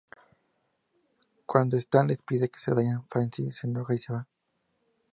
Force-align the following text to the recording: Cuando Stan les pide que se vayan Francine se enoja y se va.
Cuando 1.45 1.77
Stan 1.77 2.07
les 2.07 2.23
pide 2.23 2.49
que 2.49 2.59
se 2.59 2.73
vayan 2.73 3.07
Francine 3.07 3.51
se 3.51 3.67
enoja 3.67 3.93
y 3.93 3.99
se 3.99 4.11
va. 4.13 4.27